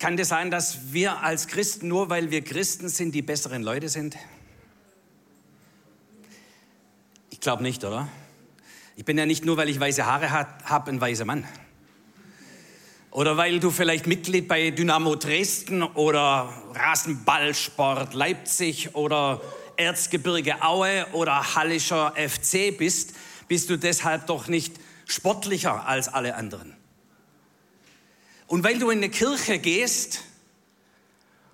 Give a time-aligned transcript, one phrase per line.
[0.00, 3.90] kann das sein, dass wir als Christen, nur weil wir Christen sind, die besseren Leute
[3.90, 4.16] sind?
[7.28, 8.08] Ich glaube nicht, oder?
[8.96, 11.46] Ich bin ja nicht nur, weil ich weiße Haare habe, ein weißer Mann.
[13.10, 19.42] Oder weil du vielleicht Mitglied bei Dynamo Dresden oder Rasenballsport Leipzig oder
[19.76, 23.12] Erzgebirge Aue oder Hallischer FC bist,
[23.48, 24.74] bist du deshalb doch nicht
[25.06, 26.79] sportlicher als alle anderen.
[28.50, 30.24] Und weil du in eine Kirche gehst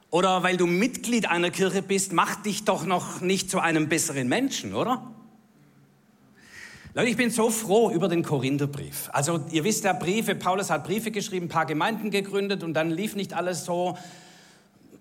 [0.09, 4.29] oder weil du Mitglied einer Kirche bist, macht dich doch noch nicht zu einem besseren
[4.29, 5.07] Menschen, oder?
[6.95, 9.11] Leute, ich bin so froh über den Korintherbrief.
[9.13, 12.91] Also ihr wisst ja, Briefe, Paulus hat Briefe geschrieben, ein paar Gemeinden gegründet und dann
[12.91, 13.99] lief nicht alles so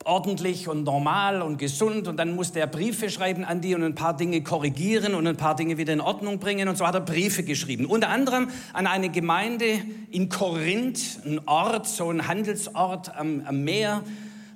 [0.05, 3.95] ordentlich und normal und gesund und dann musste er Briefe schreiben an die und ein
[3.95, 7.01] paar Dinge korrigieren und ein paar Dinge wieder in Ordnung bringen und so hat er
[7.01, 7.85] Briefe geschrieben.
[7.85, 14.03] Unter anderem an eine Gemeinde in Korinth, ein Ort, so ein Handelsort am, am Meer,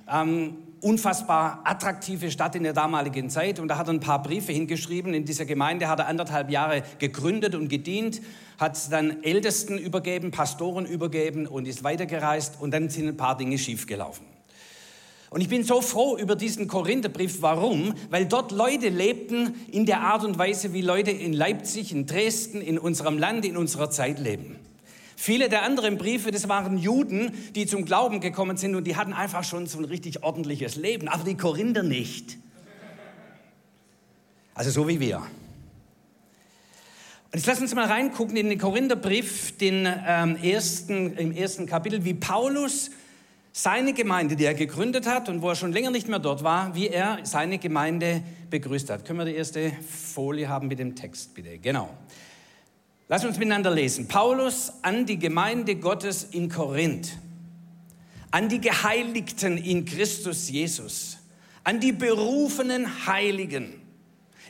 [0.08, 4.52] ähm, unfassbar attraktive Stadt in der damaligen Zeit und da hat er ein paar Briefe
[4.52, 5.16] hingeschrieben.
[5.16, 8.22] In dieser Gemeinde hat er anderthalb Jahre gegründet und gedient,
[8.60, 13.58] hat dann Ältesten übergeben, Pastoren übergeben und ist weitergereist und dann sind ein paar Dinge
[13.58, 14.29] schiefgelaufen.
[15.30, 17.42] Und ich bin so froh über diesen Korintherbrief.
[17.42, 17.94] Warum?
[18.10, 22.62] Weil dort Leute lebten in der Art und Weise, wie Leute in Leipzig, in Dresden,
[22.62, 24.56] in unserem Land, in unserer Zeit leben.
[25.16, 29.14] Viele der anderen Briefe, das waren Juden, die zum Glauben gekommen sind und die hatten
[29.14, 32.38] einfach schon so ein richtig ordentliches Leben, aber die Korinther nicht.
[34.56, 35.18] Also so wie wir.
[35.18, 35.26] Und
[37.36, 42.16] jetzt lass uns mal reingucken in den Korintherbrief, den ähm, ersten, im ersten Kapitel, wie
[42.16, 42.90] Paulus
[43.52, 46.76] seine Gemeinde, die er gegründet hat und wo er schon länger nicht mehr dort war,
[46.76, 49.06] wie er seine Gemeinde begrüßt hat.
[49.06, 51.58] Können wir die erste Folie haben mit dem Text, bitte?
[51.58, 51.90] Genau.
[53.08, 54.08] Lass uns miteinander lesen.
[54.08, 57.18] Paulus an die Gemeinde Gottes in Korinth,
[58.30, 61.18] an die Geheiligten in Christus Jesus,
[61.64, 63.82] an die berufenen Heiligen.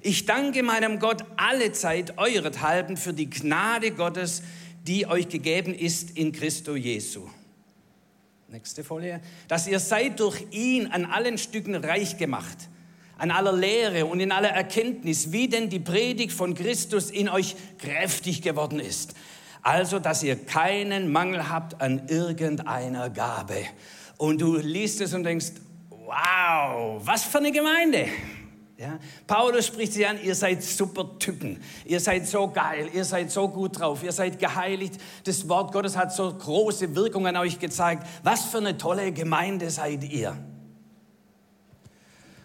[0.02, 4.44] Ich danke meinem Gott alle Zeit eurethalben für die Gnade Gottes,
[4.86, 7.30] die euch gegeben ist in Christo Jesu
[8.52, 9.22] Nächste Folie.
[9.48, 12.58] Dass ihr seid durch ihn an allen Stücken reich gemacht,
[13.20, 17.56] an aller Lehre und in aller Erkenntnis, wie denn die Predigt von Christus in euch
[17.78, 19.14] kräftig geworden ist.
[19.62, 23.66] Also, dass ihr keinen Mangel habt an irgendeiner Gabe.
[24.18, 25.52] Und du liest es und denkst,
[25.92, 28.08] wow, was für eine Gemeinde.
[28.80, 28.98] Ja?
[29.28, 33.50] Paulus spricht sie an, ihr seid super Typen, ihr seid so geil, ihr seid so
[33.50, 34.96] gut drauf, ihr seid geheiligt.
[35.26, 38.08] Das Wort Gottes hat so große Wirkung an euch gezeigt.
[38.24, 40.38] Was für eine tolle Gemeinde seid ihr.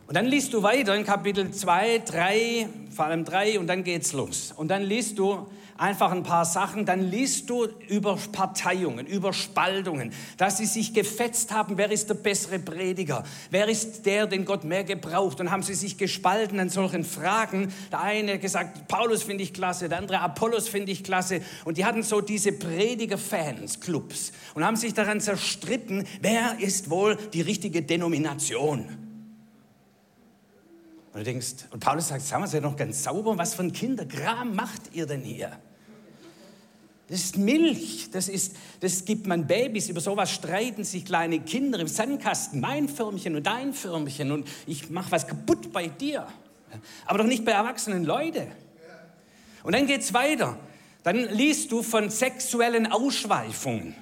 [0.08, 4.12] Und dann liest du weiter in Kapitel 2, 3, vor allem 3 und dann geht's
[4.12, 4.52] los.
[4.56, 5.46] Und dann liest du
[5.76, 11.52] einfach ein paar Sachen, dann liest du über Parteiungen, über Spaltungen, dass sie sich gefetzt
[11.52, 15.40] haben, wer ist der bessere Prediger, wer ist der, den Gott mehr gebraucht.
[15.40, 17.72] Und haben sie sich gespalten an solchen Fragen.
[17.90, 21.40] Der eine gesagt, Paulus finde ich klasse, der andere Apollos finde ich klasse.
[21.64, 27.16] Und die hatten so diese Prediger-Fans, Clubs und haben sich daran zerstritten, wer ist wohl
[27.32, 29.03] die richtige Denomination.
[31.14, 33.72] Und du denkst, und Paulus sagt, sagen wir seid noch ganz sauber, was für ein
[33.72, 35.56] Kinderkram macht ihr denn hier?
[37.08, 41.78] Das ist Milch, das, ist, das gibt man Babys, über sowas streiten sich kleine Kinder
[41.78, 46.26] im Sandkasten, mein Firmchen und dein Firmchen und ich mache was kaputt bei dir.
[47.06, 48.48] Aber doch nicht bei erwachsenen Leuten.
[49.62, 50.58] Und dann geht es weiter.
[51.04, 53.94] Dann liest du von sexuellen Ausschweifungen.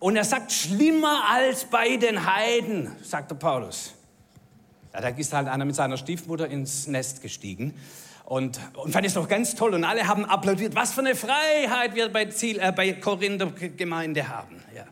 [0.00, 3.94] Und er sagt, schlimmer als bei den Heiden, sagt der Paulus.
[4.94, 7.74] Ja, da ist halt einer mit seiner Stiefmutter ins Nest gestiegen
[8.24, 10.74] und, und fand es doch ganz toll und alle haben applaudiert.
[10.74, 14.62] Was für eine Freiheit wir bei, Ziel, äh, bei Korinther Gemeinde haben.
[14.74, 14.84] Ja.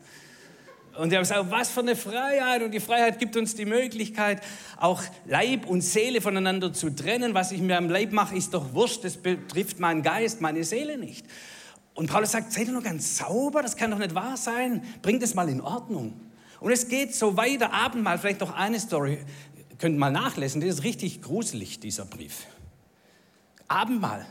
[1.01, 2.63] Und die haben gesagt, was für eine Freiheit.
[2.63, 4.43] Und die Freiheit gibt uns die Möglichkeit,
[4.79, 7.33] auch Leib und Seele voneinander zu trennen.
[7.33, 9.05] Was ich mir am Leib mache, ist doch wurscht.
[9.05, 11.25] Das betrifft meinen Geist, meine Seele nicht.
[11.95, 13.63] Und Paulus sagt, seid ihr nur ganz sauber?
[13.63, 14.83] Das kann doch nicht wahr sein.
[15.03, 16.21] Bringt es mal in Ordnung.
[16.61, 17.73] Und es geht so weiter.
[17.73, 19.19] Abendmahl, vielleicht noch eine Story
[19.81, 22.47] könnt mal nachlesen, das ist richtig gruselig, dieser Brief.
[23.67, 24.27] Abendmahl.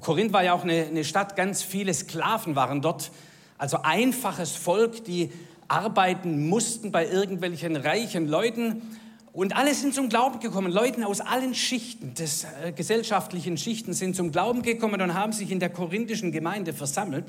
[0.00, 3.10] Korinth war ja auch eine, eine Stadt, ganz viele Sklaven waren dort,
[3.58, 5.30] also einfaches Volk, die
[5.68, 8.82] arbeiten mussten bei irgendwelchen reichen Leuten.
[9.32, 10.72] Und alle sind zum Glauben gekommen.
[10.72, 15.50] Leute aus allen Schichten des äh, gesellschaftlichen Schichten sind zum Glauben gekommen und haben sich
[15.50, 17.26] in der korinthischen Gemeinde versammelt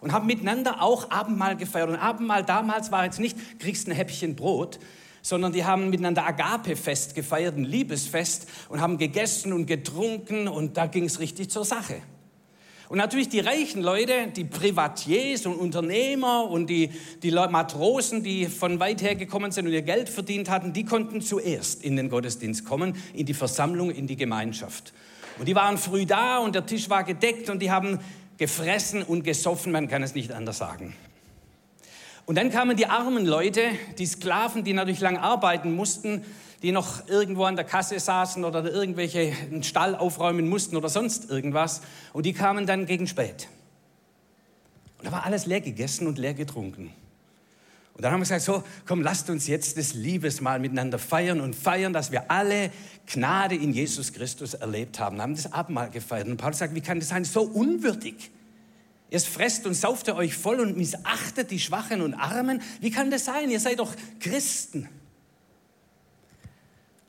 [0.00, 1.90] und haben miteinander auch Abendmahl gefeiert.
[1.90, 4.78] Und Abendmahl damals war jetzt nicht, kriegst ein Häppchen Brot,
[5.24, 10.86] sondern die haben miteinander Agape-Fest gefeiert, ein Liebesfest und haben gegessen und getrunken und da
[10.86, 11.96] ging es richtig zur Sache.
[12.90, 16.90] Und natürlich die reichen Leute, die Privatiers und Unternehmer und die,
[17.22, 21.22] die Matrosen, die von weit her gekommen sind und ihr Geld verdient hatten, die konnten
[21.22, 24.92] zuerst in den Gottesdienst kommen, in die Versammlung, in die Gemeinschaft.
[25.38, 27.98] Und die waren früh da und der Tisch war gedeckt und die haben
[28.36, 30.94] gefressen und gesoffen, man kann es nicht anders sagen.
[32.26, 33.62] Und dann kamen die armen Leute,
[33.98, 36.24] die Sklaven, die natürlich lang arbeiten mussten,
[36.62, 41.30] die noch irgendwo an der Kasse saßen oder irgendwelche einen Stall aufräumen mussten oder sonst
[41.30, 41.82] irgendwas.
[42.14, 43.48] Und die kamen dann gegen spät.
[44.98, 46.90] Und da war alles leer gegessen und leer getrunken.
[47.92, 51.54] Und dann haben wir gesagt, so, komm, lasst uns jetzt das Liebesmahl miteinander feiern und
[51.54, 52.70] feiern, dass wir alle
[53.06, 55.16] Gnade in Jesus Christus erlebt haben.
[55.16, 56.26] Wir haben das Abendmahl gefeiert.
[56.26, 57.24] Und Paulus sagt, wie kann das sein?
[57.24, 58.30] So unwürdig.
[59.14, 62.60] Erst fresst und sauft ihr euch voll und missachtet die Schwachen und Armen.
[62.80, 63.48] Wie kann das sein?
[63.48, 64.88] Ihr seid doch Christen.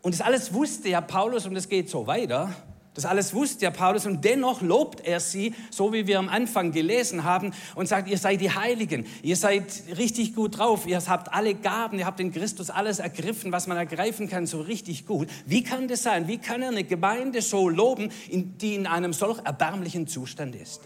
[0.04, 2.54] Und das alles wusste ja Paulus und es geht so weiter.
[2.94, 6.72] Das alles wusste ja Paulus und dennoch lobt er sie, so wie wir am Anfang
[6.72, 9.64] gelesen haben, und sagt, ihr seid die Heiligen, ihr seid
[9.98, 13.78] richtig gut drauf, ihr habt alle Gaben, ihr habt in Christus alles ergriffen, was man
[13.78, 15.28] ergreifen kann, so richtig gut.
[15.48, 16.28] Wie kann das sein?
[16.28, 20.82] Wie kann er eine Gemeinde so loben, die in einem solch erbärmlichen Zustand ist?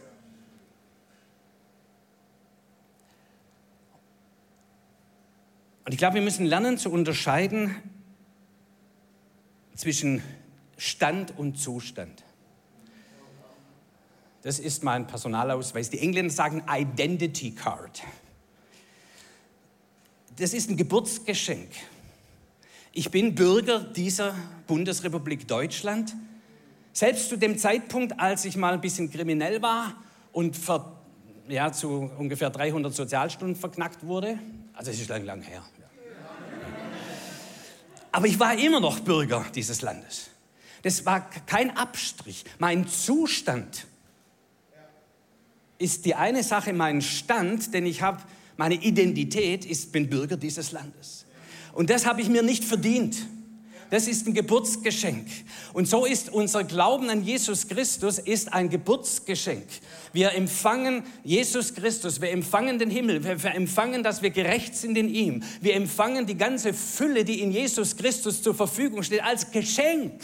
[5.90, 7.76] Und ich glaube, wir müssen lernen zu unterscheiden
[9.74, 10.22] zwischen
[10.78, 12.24] Stand und Zustand.
[14.44, 15.90] Das ist mein Personalausweis.
[15.90, 18.04] Die Engländer sagen Identity Card.
[20.36, 21.72] Das ist ein Geburtsgeschenk.
[22.94, 24.36] Ich bin Bürger dieser
[24.68, 26.16] Bundesrepublik Deutschland.
[26.94, 29.96] Selbst zu dem Zeitpunkt, als ich mal ein bisschen kriminell war
[30.34, 31.02] und ver,
[31.48, 34.38] ja, zu ungefähr 300 Sozialstunden verknackt wurde,
[34.74, 35.64] also es ist lang, lang her,
[38.12, 40.30] aber ich war immer noch Bürger dieses Landes.
[40.82, 42.46] Das war kein Abstrich.
[42.58, 43.86] Mein Zustand
[45.78, 48.22] ist die eine Sache, mein Stand, denn ich habe
[48.58, 51.26] meine Identität, ist bin Bürger dieses Landes.
[51.74, 53.16] Und das habe ich mir nicht verdient.
[53.90, 55.26] Das ist ein Geburtsgeschenk.
[55.74, 59.66] Und so ist unser Glauben an Jesus Christus ist ein Geburtsgeschenk.
[60.14, 65.14] Wir empfangen Jesus Christus, wir empfangen den Himmel, wir empfangen, dass wir gerecht sind in
[65.14, 65.44] ihm.
[65.62, 70.22] Wir empfangen die ganze Fülle, die in Jesus Christus zur Verfügung steht, als Geschenk.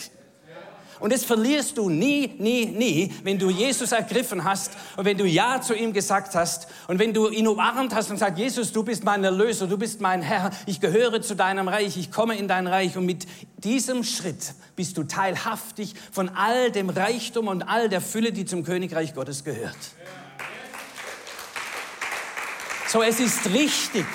[0.99, 5.25] Und das verlierst du nie, nie, nie, wenn du Jesus ergriffen hast und wenn du
[5.25, 8.83] Ja zu ihm gesagt hast und wenn du ihn umarmt hast und sagst, Jesus, du
[8.83, 12.47] bist mein Erlöser, du bist mein Herr, ich gehöre zu deinem Reich, ich komme in
[12.47, 12.95] dein Reich.
[12.97, 13.25] Und mit
[13.57, 18.63] diesem Schritt bist du teilhaftig von all dem Reichtum und all der Fülle, die zum
[18.63, 19.75] Königreich Gottes gehört.
[22.87, 24.05] So, es ist richtig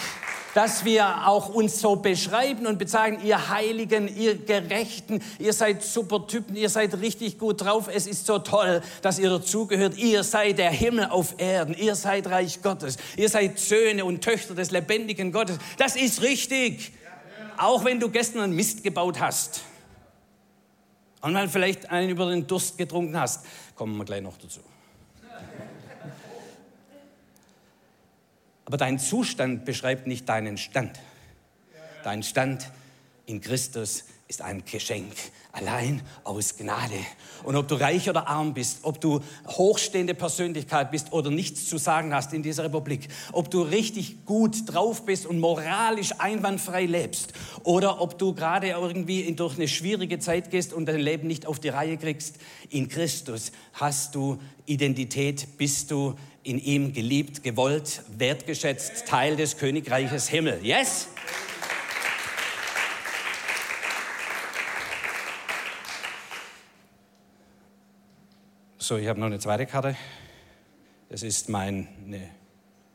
[0.55, 6.27] dass wir auch uns so beschreiben und bezeichnen, ihr Heiligen, ihr Gerechten, ihr seid super
[6.27, 10.59] Typen, ihr seid richtig gut drauf, es ist so toll, dass ihr dazugehört, ihr seid
[10.59, 15.33] der Himmel auf Erden, ihr seid Reich Gottes, ihr seid Söhne und Töchter des lebendigen
[15.33, 15.59] Gottes.
[15.79, 16.93] Das ist richtig,
[17.57, 19.63] auch wenn du gestern einen Mist gebaut hast
[21.21, 24.61] und mal vielleicht einen über den Durst getrunken hast, kommen wir gleich noch dazu.
[28.71, 31.01] Aber dein Zustand beschreibt nicht deinen Stand.
[32.05, 32.71] Dein Stand
[33.27, 35.13] in Christus ist ein Geschenk,
[35.51, 37.01] allein aus Gnade.
[37.43, 41.79] Und ob du reich oder arm bist, ob du hochstehende Persönlichkeit bist oder nichts zu
[41.79, 47.33] sagen hast in dieser Republik, ob du richtig gut drauf bist und moralisch einwandfrei lebst
[47.65, 51.59] oder ob du gerade irgendwie durch eine schwierige Zeit gehst und dein Leben nicht auf
[51.59, 52.37] die Reihe kriegst,
[52.69, 60.29] in Christus hast du Identität, bist du in ihm geliebt, gewollt, wertgeschätzt, Teil des Königreiches
[60.29, 60.61] Himmel.
[60.65, 61.09] Yes?
[68.79, 69.97] So, ich habe noch eine zweite Karte.
[71.11, 72.31] Das ist mein, ne,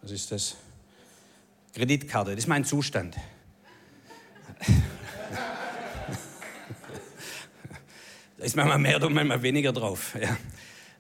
[0.02, 0.58] was ist das?
[1.74, 3.16] Kreditkarte, das ist mein Zustand.
[8.38, 10.18] da ist manchmal mehr oder manchmal weniger drauf.
[10.20, 10.38] Ja.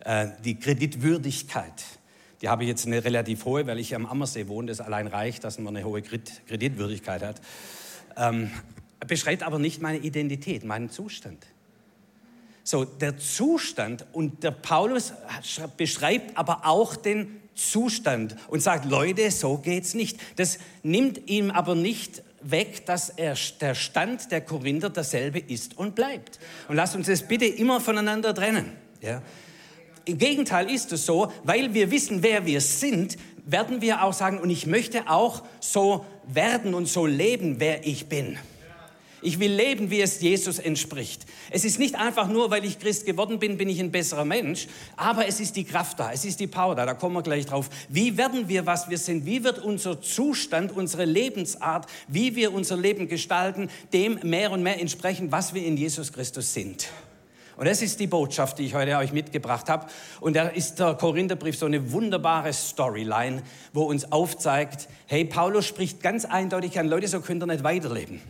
[0.05, 1.83] Äh, die Kreditwürdigkeit,
[2.45, 4.67] die habe ich jetzt eine relativ hohe, weil ich am Ammersee wohne.
[4.67, 7.41] Das allein reicht, dass man eine hohe Kreditwürdigkeit hat.
[8.17, 8.51] Ähm,
[9.07, 11.43] beschreibt aber nicht meine Identität, meinen Zustand.
[12.63, 15.13] So, der Zustand und der Paulus
[15.75, 20.19] beschreibt aber auch den Zustand und sagt, Leute, so geht's nicht.
[20.35, 25.95] Das nimmt ihm aber nicht weg, dass er, der Stand der Korinther derselbe ist und
[25.95, 26.37] bleibt.
[26.67, 28.73] Und lasst uns das bitte immer voneinander trennen.
[29.01, 29.23] Ja?
[30.05, 34.39] Im Gegenteil ist es so, weil wir wissen, wer wir sind, werden wir auch sagen,
[34.39, 38.37] und ich möchte auch so werden und so leben, wer ich bin.
[39.21, 41.25] Ich will leben, wie es Jesus entspricht.
[41.49, 44.67] Es ist nicht einfach nur, weil ich Christ geworden bin, bin ich ein besserer Mensch,
[44.95, 47.47] aber es ist die Kraft da, es ist die Power da, da kommen wir gleich
[47.47, 47.69] drauf.
[47.89, 49.25] Wie werden wir, was wir sind?
[49.25, 54.79] Wie wird unser Zustand, unsere Lebensart, wie wir unser Leben gestalten, dem mehr und mehr
[54.79, 56.89] entsprechen, was wir in Jesus Christus sind?
[57.57, 59.87] Und das ist die Botschaft, die ich heute euch mitgebracht habe.
[60.19, 63.43] Und da ist der Korintherbrief so eine wunderbare Storyline,
[63.73, 68.21] wo uns aufzeigt, hey, Paulus spricht ganz eindeutig an Leute, so könnt ihr nicht weiterleben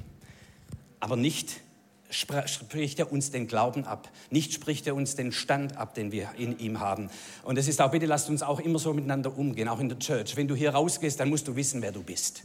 [1.06, 1.62] aber nicht
[2.10, 6.30] spricht er uns den Glauben ab, nicht spricht er uns den Stand ab, den wir
[6.36, 7.12] in ihm haben.
[7.44, 10.00] Und es ist auch, bitte lasst uns auch immer so miteinander umgehen, auch in der
[10.00, 10.36] Church.
[10.36, 12.42] Wenn du hier rausgehst, dann musst du wissen, wer du bist.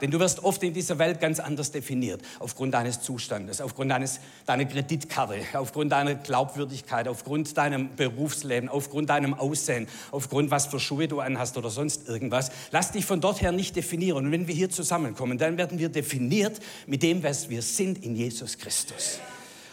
[0.00, 4.20] Denn du wirst oft in dieser Welt ganz anders definiert, aufgrund deines Zustandes, aufgrund deines,
[4.46, 11.08] deiner Kreditkarte, aufgrund deiner Glaubwürdigkeit, aufgrund deinem Berufsleben, aufgrund deinem Aussehen, aufgrund was für Schuhe
[11.08, 12.50] du anhast oder sonst irgendwas.
[12.70, 14.26] Lass dich von dort her nicht definieren.
[14.26, 18.16] Und wenn wir hier zusammenkommen, dann werden wir definiert mit dem, was wir sind in
[18.16, 19.20] Jesus Christus.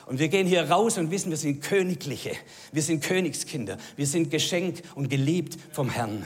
[0.07, 2.31] Und wir gehen hier raus und wissen, wir sind Königliche,
[2.71, 6.25] wir sind Königskinder, wir sind geschenkt und geliebt vom Herrn.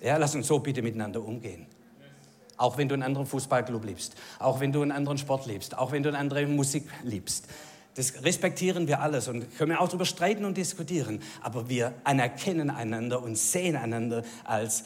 [0.00, 1.66] Ja, lass uns so bitte miteinander umgehen.
[2.56, 5.92] Auch wenn du einen anderen Fußballclub liebst, auch wenn du einen anderen Sport liebst, auch
[5.92, 7.46] wenn du eine andere Musik liebst.
[7.94, 11.22] Das respektieren wir alles und können auch darüber streiten und diskutieren.
[11.42, 14.84] Aber wir anerkennen einander und sehen einander als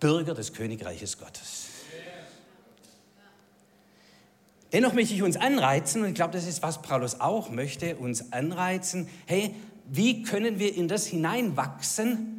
[0.00, 1.68] Bürger des Königreiches Gottes.
[4.72, 8.32] Dennoch möchte ich uns anreizen, und ich glaube, das ist, was Paulus auch möchte, uns
[8.32, 9.54] anreizen, hey,
[9.86, 12.35] wie können wir in das hineinwachsen,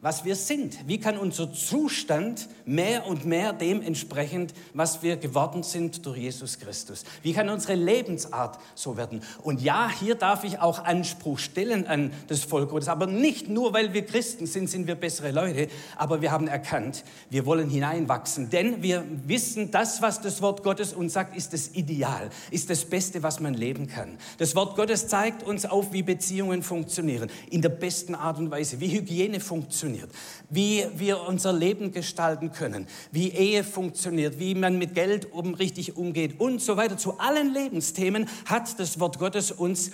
[0.00, 0.86] was wir sind.
[0.86, 6.60] Wie kann unser Zustand mehr und mehr dem entsprechen, was wir geworden sind durch Jesus
[6.60, 7.02] Christus?
[7.22, 9.22] Wie kann unsere Lebensart so werden?
[9.42, 13.72] Und ja, hier darf ich auch Anspruch stellen an das Volk Gottes, aber nicht nur,
[13.72, 18.50] weil wir Christen sind, sind wir bessere Leute, aber wir haben erkannt, wir wollen hineinwachsen,
[18.50, 22.84] denn wir wissen, das, was das Wort Gottes uns sagt, ist das Ideal, ist das
[22.84, 24.16] Beste, was man leben kann.
[24.38, 28.78] Das Wort Gottes zeigt uns auf, wie Beziehungen funktionieren, in der besten Art und Weise,
[28.78, 30.10] wie Hygiene funktioniert funktioniert,
[30.50, 35.96] wie wir unser Leben gestalten können, wie Ehe funktioniert, wie man mit Geld um, richtig
[35.96, 36.96] umgeht und so weiter.
[36.96, 39.90] Zu allen Lebensthemen hat das Wort Gottes uns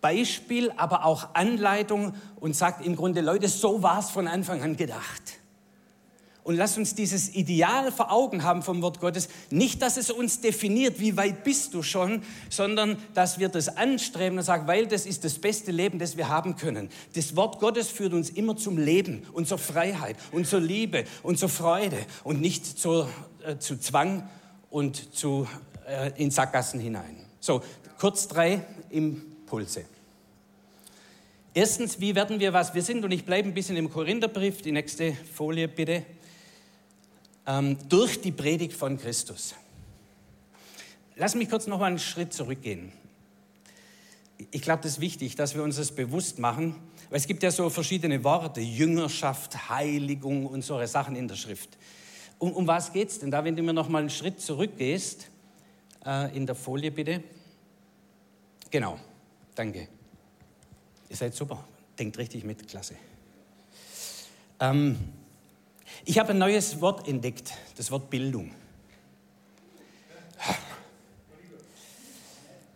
[0.00, 4.76] Beispiel, aber auch Anleitung und sagt im Grunde, Leute, so war es von Anfang an
[4.76, 5.35] gedacht.
[6.46, 9.28] Und lass uns dieses Ideal vor Augen haben vom Wort Gottes.
[9.50, 14.38] Nicht, dass es uns definiert, wie weit bist du schon, sondern dass wir das anstreben
[14.38, 16.88] und sagen, weil das ist das beste Leben, das wir haben können.
[17.16, 21.36] Das Wort Gottes führt uns immer zum Leben und zur Freiheit und zur Liebe und
[21.36, 23.08] zur Freude und nicht zu,
[23.44, 24.28] äh, zu Zwang
[24.70, 25.48] und zu,
[25.84, 27.26] äh, in Sackgassen hinein.
[27.40, 27.60] So,
[27.98, 29.84] kurz drei Impulse.
[31.54, 33.04] Erstens, wie werden wir, was wir sind?
[33.04, 34.62] Und ich bleibe ein bisschen im Korintherbrief.
[34.62, 36.04] Die nächste Folie bitte
[37.46, 39.54] ähm, durch die Predigt von Christus.
[41.16, 42.92] Lass mich kurz noch mal einen Schritt zurückgehen.
[44.50, 46.76] Ich glaube, das ist wichtig, dass wir uns das bewusst machen,
[47.08, 51.78] weil es gibt ja so verschiedene Worte, Jüngerschaft, Heiligung und solche Sachen in der Schrift.
[52.38, 55.30] Um, um was geht es denn da, wenn du mir noch mal einen Schritt zurückgehst,
[56.04, 57.22] äh, in der Folie bitte?
[58.70, 58.98] Genau,
[59.54, 59.88] danke.
[61.08, 61.64] Ihr seid super,
[61.98, 62.96] denkt richtig mit, klasse.
[64.60, 64.98] Ähm,
[66.04, 68.52] ich habe ein neues Wort entdeckt, das Wort Bildung.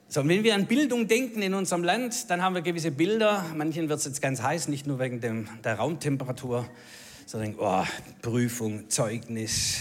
[0.08, 3.44] So, wenn wir an Bildung denken in unserem Land, dann haben wir gewisse Bilder.
[3.54, 6.68] Manchen wird es jetzt ganz heiß, nicht nur wegen dem, der Raumtemperatur,
[7.26, 7.84] sondern oh,
[8.20, 9.76] Prüfung, Zeugnis,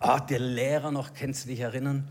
[0.00, 2.08] oh, der Lehrer noch, kannst du dich erinnern?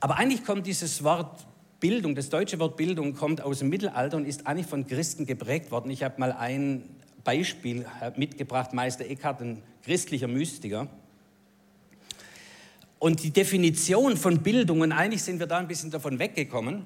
[0.00, 1.46] Aber eigentlich kommt dieses Wort
[1.78, 5.70] Bildung, das deutsche Wort Bildung kommt aus dem Mittelalter und ist eigentlich von Christen geprägt
[5.70, 5.90] worden.
[5.90, 6.88] Ich habe mal ein
[7.24, 7.86] Beispiel
[8.16, 10.88] mitgebracht, Meister Eckhart, ein christlicher Mystiker.
[12.98, 16.84] Und die Definition von Bildung, und eigentlich sind wir da ein bisschen davon weggekommen,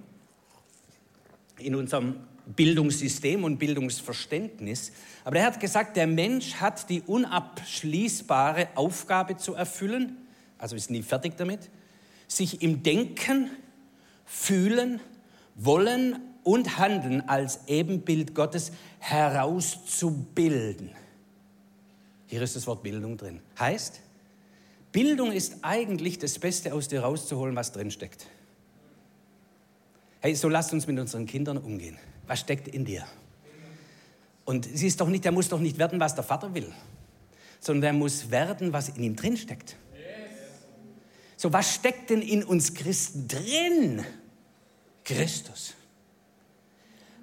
[1.58, 4.92] in unserem Bildungssystem und Bildungsverständnis.
[5.24, 10.16] Aber er hat gesagt, der Mensch hat die unabschließbare Aufgabe zu erfüllen,
[10.58, 11.70] also ist nie fertig damit,
[12.28, 13.50] sich im Denken,
[14.24, 15.00] Fühlen,
[15.56, 18.70] Wollen und Handeln als Ebenbild Gottes
[19.00, 20.90] herauszubilden.
[22.26, 23.40] Hier ist das Wort Bildung drin.
[23.58, 24.00] Heißt,
[24.92, 28.26] Bildung ist eigentlich das Beste aus dir rauszuholen, was drin steckt.
[30.20, 31.98] Hey, so lasst uns mit unseren Kindern umgehen.
[32.26, 33.04] Was steckt in dir?
[34.44, 36.72] Und sie ist doch nicht, der muss doch nicht werden, was der Vater will,
[37.60, 39.76] sondern der muss werden, was in ihm drin steckt.
[41.36, 44.04] So, was steckt denn in uns Christen drin?
[45.04, 45.74] Christus.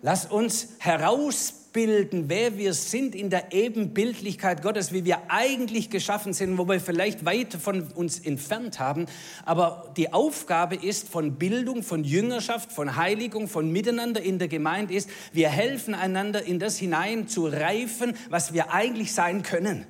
[0.03, 6.57] Lass uns herausbilden, wer wir sind in der Ebenbildlichkeit Gottes, wie wir eigentlich geschaffen sind,
[6.57, 9.05] wo wir vielleicht weit von uns entfernt haben.
[9.45, 14.95] Aber die Aufgabe ist von Bildung, von Jüngerschaft, von Heiligung, von Miteinander in der Gemeinde
[14.95, 19.85] ist, wir helfen einander in das hinein zu reifen, was wir eigentlich sein können.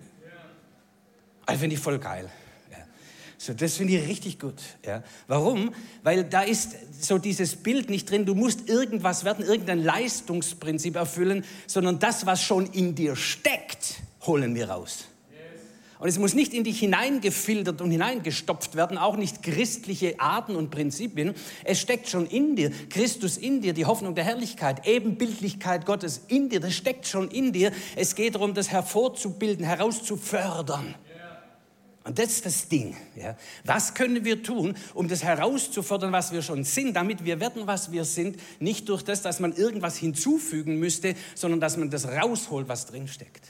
[1.46, 2.30] Also finde ich voll geil.
[3.44, 4.54] So, das finde ich richtig gut.
[4.86, 5.02] Ja.
[5.26, 5.74] Warum?
[6.04, 11.44] Weil da ist so dieses Bild nicht drin, du musst irgendwas werden, irgendein Leistungsprinzip erfüllen,
[11.66, 13.96] sondern das, was schon in dir steckt,
[14.28, 15.06] holen wir raus.
[15.98, 20.70] Und es muss nicht in dich hineingefiltert und hineingestopft werden, auch nicht christliche Arten und
[20.70, 21.34] Prinzipien.
[21.64, 26.50] Es steckt schon in dir, Christus in dir, die Hoffnung der Herrlichkeit, Ebenbildlichkeit Gottes in
[26.50, 27.72] dir, das steckt schon in dir.
[27.96, 30.94] Es geht darum, das hervorzubilden, herauszufördern.
[32.03, 32.96] Und das ist das Ding.
[33.15, 33.38] Ja.
[33.63, 37.91] Was können wir tun, um das herauszufordern, was wir schon sind, damit wir werden, was
[37.91, 42.67] wir sind, nicht durch das, dass man irgendwas hinzufügen müsste, sondern dass man das rausholt,
[42.67, 43.50] was drinsteckt.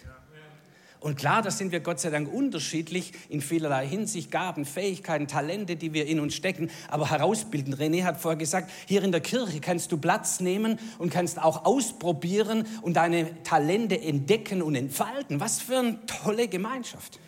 [0.99, 5.75] Und klar, da sind wir Gott sei Dank unterschiedlich in vielerlei Hinsicht, Gaben, Fähigkeiten, Talente,
[5.75, 7.73] die wir in uns stecken, aber herausbilden.
[7.73, 11.65] René hat vorher gesagt, hier in der Kirche kannst du Platz nehmen und kannst auch
[11.65, 15.39] ausprobieren und deine Talente entdecken und entfalten.
[15.39, 17.19] Was für eine tolle Gemeinschaft.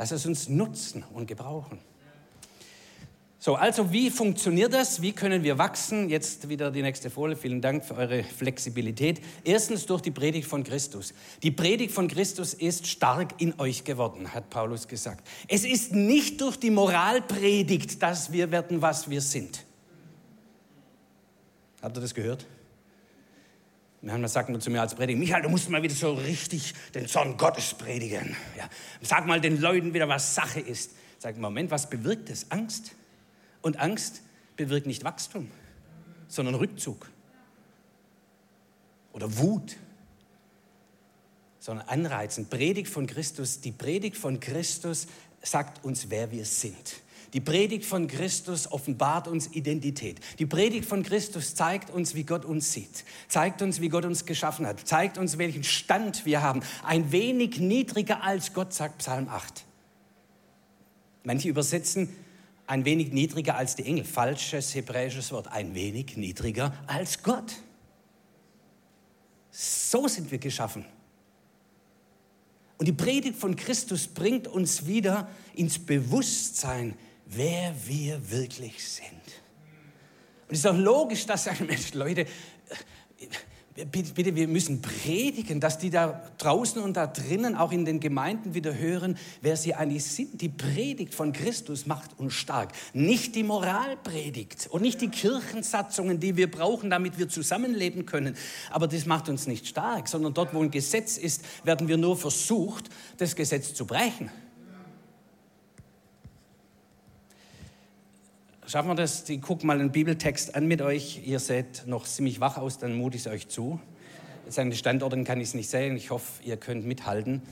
[0.00, 1.78] Lass es uns nutzen und gebrauchen.
[3.38, 5.02] So, also wie funktioniert das?
[5.02, 6.08] Wie können wir wachsen?
[6.08, 7.36] Jetzt wieder die nächste Folie.
[7.36, 9.20] Vielen Dank für eure Flexibilität.
[9.44, 11.12] Erstens durch die Predigt von Christus.
[11.42, 15.28] Die Predigt von Christus ist stark in euch geworden, hat Paulus gesagt.
[15.48, 19.66] Es ist nicht durch die Moralpredigt, dass wir werden, was wir sind.
[21.82, 22.46] Habt ihr das gehört?
[24.02, 27.06] Manchmal sagt man zu mir als Prediger, Michael, du musst mal wieder so richtig den
[27.06, 28.34] Zorn Gottes predigen.
[28.56, 28.68] Ja.
[29.02, 30.92] Sag mal den Leuten wieder, was Sache ist.
[31.18, 32.50] Sag, Moment, was bewirkt es?
[32.50, 32.92] Angst.
[33.60, 34.22] Und Angst
[34.56, 35.50] bewirkt nicht Wachstum,
[36.28, 37.10] sondern Rückzug.
[39.12, 39.76] Oder Wut.
[41.58, 42.48] Sondern Anreizen.
[42.48, 45.08] Predigt von Christus, die Predigt von Christus
[45.42, 47.02] sagt uns, wer wir sind.
[47.32, 50.20] Die Predigt von Christus offenbart uns Identität.
[50.38, 54.26] Die Predigt von Christus zeigt uns, wie Gott uns sieht, zeigt uns, wie Gott uns
[54.26, 56.62] geschaffen hat, zeigt uns, welchen Stand wir haben.
[56.82, 59.64] Ein wenig niedriger als Gott, sagt Psalm 8.
[61.22, 62.08] Manche übersetzen
[62.66, 64.04] ein wenig niedriger als die Engel.
[64.04, 65.48] Falsches hebräisches Wort.
[65.48, 67.56] Ein wenig niedriger als Gott.
[69.50, 70.84] So sind wir geschaffen.
[72.78, 76.94] Und die Predigt von Christus bringt uns wieder ins Bewusstsein,
[77.30, 79.10] wer wir wirklich sind.
[80.48, 82.26] Und es ist auch logisch, dass sagen Mensch, Leute, äh,
[83.84, 88.52] bitte, wir müssen predigen, dass die da draußen und da drinnen, auch in den Gemeinden
[88.54, 90.40] wieder hören, wer sie eigentlich sind.
[90.40, 92.72] Die Predigt von Christus macht uns stark.
[92.94, 98.36] Nicht die Moralpredigt und nicht die Kirchensatzungen, die wir brauchen, damit wir zusammenleben können.
[98.70, 102.16] Aber das macht uns nicht stark, sondern dort, wo ein Gesetz ist, werden wir nur
[102.16, 104.30] versucht, das Gesetz zu brechen.
[108.70, 109.28] Schaffen wir das?
[109.28, 111.26] Ich gucke mal einen Bibeltext an mit euch.
[111.26, 113.80] Ihr seht noch ziemlich wach aus, dann mute ich es euch zu.
[114.44, 115.96] Jetzt an den Standorten kann ich es nicht sehen.
[115.96, 117.42] Ich hoffe, ihr könnt mithalten.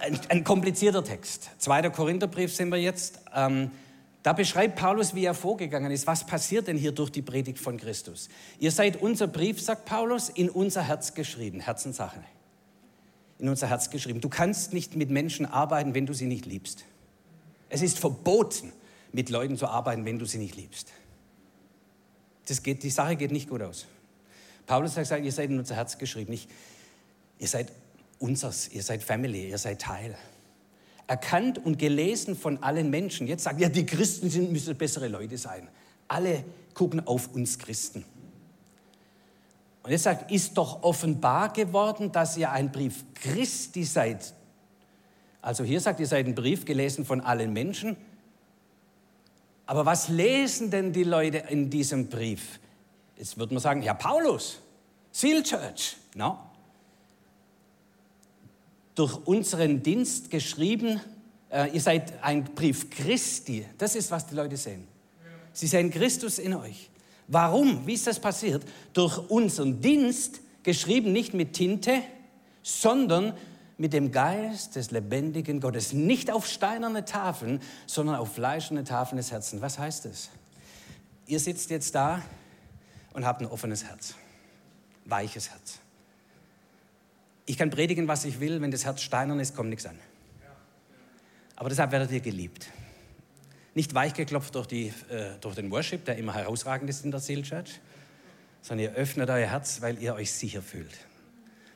[0.00, 1.50] Ein, ein komplizierter Text.
[1.58, 3.20] Zweiter Korintherbrief sind wir jetzt.
[3.36, 3.70] Ähm,
[4.24, 6.08] da beschreibt Paulus, wie er vorgegangen ist.
[6.08, 8.28] Was passiert denn hier durch die Predigt von Christus?
[8.58, 11.60] Ihr seid unser Brief, sagt Paulus, in unser Herz geschrieben.
[11.60, 12.18] Herzenssache.
[13.38, 14.20] In unser Herz geschrieben.
[14.20, 16.84] Du kannst nicht mit Menschen arbeiten, wenn du sie nicht liebst.
[17.68, 18.72] Es ist verboten
[19.16, 20.92] mit Leuten zu arbeiten, wenn du sie nicht liebst.
[22.48, 23.86] Das geht, die Sache geht nicht gut aus.
[24.66, 26.32] Paulus hat gesagt, ihr seid in unser Herz geschrieben.
[26.32, 26.50] Nicht,
[27.38, 27.72] ihr seid
[28.18, 30.14] unsers, ihr seid Family, ihr seid Teil.
[31.06, 33.26] Erkannt und gelesen von allen Menschen.
[33.26, 35.66] Jetzt sagt ja, die Christen sind, müssen bessere Leute sein.
[36.08, 38.04] Alle gucken auf uns Christen.
[39.82, 44.34] Und jetzt sagt, ist doch offenbar geworden, dass ihr ein Brief Christi seid.
[45.40, 47.96] Also hier sagt, ihr seid ein Brief gelesen von allen Menschen.
[49.66, 52.60] Aber was lesen denn die Leute in diesem Brief?
[53.16, 54.58] Jetzt würde man sagen, ja, Paulus,
[55.10, 55.96] Seal Church.
[56.14, 56.38] No.
[58.94, 61.00] Durch unseren Dienst geschrieben,
[61.50, 63.66] äh, ihr seid ein Brief Christi.
[63.76, 64.86] Das ist, was die Leute sehen.
[65.52, 66.90] Sie sehen Christus in euch.
[67.28, 67.86] Warum?
[67.86, 68.62] Wie ist das passiert?
[68.92, 72.02] Durch unseren Dienst, geschrieben nicht mit Tinte,
[72.62, 73.32] sondern
[73.78, 75.92] mit dem Geist des lebendigen Gottes.
[75.92, 79.60] Nicht auf steinerne Tafeln, sondern auf fleischende Tafeln des Herzens.
[79.60, 80.30] Was heißt das?
[81.26, 82.22] Ihr sitzt jetzt da
[83.12, 84.14] und habt ein offenes Herz,
[85.04, 85.80] weiches Herz.
[87.44, 89.98] Ich kann predigen, was ich will, wenn das Herz steinern ist, kommt nichts an.
[91.54, 92.70] Aber deshalb werdet ihr geliebt.
[93.74, 97.42] Nicht weichgeklopft durch, die, äh, durch den Worship, der immer herausragend ist in der Seal
[97.42, 97.80] Church,
[98.62, 100.92] sondern ihr öffnet euer Herz, weil ihr euch sicher fühlt.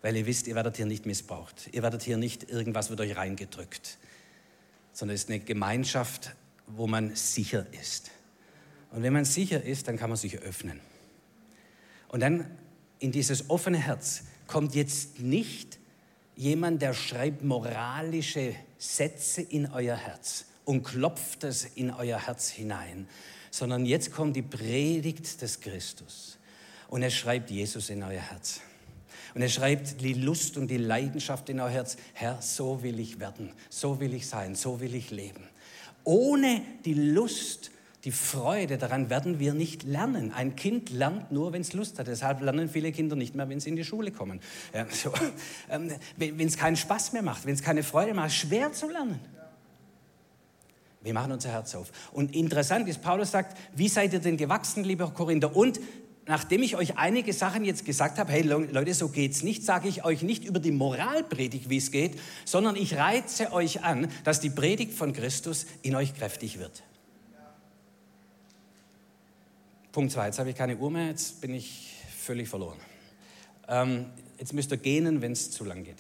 [0.02, 1.68] Weil ihr wisst, ihr werdet hier nicht missbraucht.
[1.72, 3.98] Ihr werdet hier nicht, irgendwas wird euch reingedrückt.
[4.92, 6.34] Sondern es ist eine Gemeinschaft,
[6.66, 8.10] wo man sicher ist.
[8.92, 10.80] Und wenn man sicher ist, dann kann man sich öffnen.
[12.08, 12.50] Und dann
[12.98, 15.78] in dieses offene Herz kommt jetzt nicht
[16.34, 23.08] jemand, der schreibt moralische Sätze in euer Herz und klopft es in euer Herz hinein,
[23.50, 26.38] sondern jetzt kommt die Predigt des Christus
[26.88, 28.60] und er schreibt Jesus in euer Herz.
[29.34, 31.96] Und er schreibt die Lust und die Leidenschaft in euer Herz.
[32.14, 35.44] Herr, so will ich werden, so will ich sein, so will ich leben.
[36.04, 37.70] Ohne die Lust
[38.04, 40.32] die Freude daran werden wir nicht lernen.
[40.32, 42.06] Ein Kind lernt nur, wenn es Lust hat.
[42.06, 44.40] Deshalb lernen viele Kinder nicht mehr, wenn sie in die Schule kommen.
[44.72, 45.12] Ja, so.
[45.68, 49.20] ähm, wenn es keinen Spaß mehr macht, wenn es keine Freude macht, schwer zu lernen.
[51.02, 51.92] Wir machen unser Herz auf.
[52.12, 55.54] Und interessant ist, Paulus sagt, wie seid ihr denn gewachsen, lieber Korinther?
[55.54, 55.80] Und
[56.30, 60.04] nachdem ich euch einige Sachen jetzt gesagt habe, hey Leute, so geht's nicht, sage ich
[60.04, 64.48] euch nicht über die Moralpredigt, wie es geht, sondern ich reize euch an, dass die
[64.48, 66.84] Predigt von Christus in euch kräftig wird.
[69.90, 72.78] Punkt 2, jetzt habe ich keine Uhr mehr, jetzt bin ich völlig verloren.
[73.66, 74.06] Ähm,
[74.38, 75.98] jetzt müsst ihr gähnen, wenn es zu lang geht.